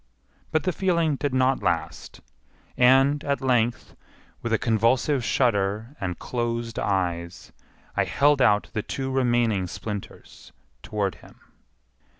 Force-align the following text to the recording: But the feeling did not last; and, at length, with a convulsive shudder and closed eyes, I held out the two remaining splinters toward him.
But 0.51 0.63
the 0.63 0.71
feeling 0.71 1.15
did 1.15 1.31
not 1.31 1.61
last; 1.61 2.21
and, 2.75 3.23
at 3.23 3.39
length, 3.39 3.95
with 4.41 4.51
a 4.51 4.57
convulsive 4.57 5.23
shudder 5.23 5.95
and 6.01 6.17
closed 6.17 6.79
eyes, 6.79 7.51
I 7.95 8.05
held 8.05 8.41
out 8.41 8.71
the 8.73 8.81
two 8.81 9.11
remaining 9.11 9.67
splinters 9.67 10.53
toward 10.81 11.13
him. 11.21 11.39